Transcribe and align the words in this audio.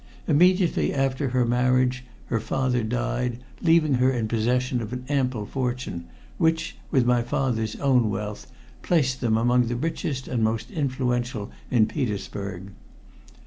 Immediately 0.27 0.95
after 0.95 1.29
her 1.29 1.45
marriage 1.45 2.03
her 2.25 2.39
father 2.39 2.81
died, 2.83 3.37
leaving 3.61 3.93
her 3.93 4.09
in 4.11 4.27
possession 4.27 4.81
of 4.81 4.91
an 4.91 5.05
ample 5.09 5.45
fortune, 5.45 6.05
which, 6.39 6.75
with 6.89 7.05
my 7.05 7.21
father's 7.21 7.75
own 7.75 8.09
wealth, 8.09 8.51
placed 8.81 9.21
them 9.21 9.37
among 9.37 9.67
the 9.67 9.75
richest 9.75 10.27
and 10.27 10.43
most 10.43 10.71
influential 10.71 11.51
in 11.69 11.85
Petersburg. 11.85 12.71